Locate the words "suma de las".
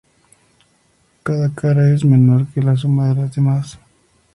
2.75-3.35